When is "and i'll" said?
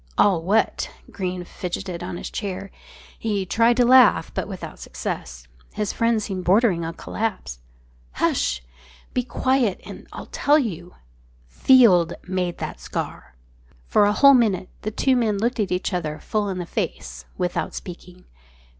9.85-10.25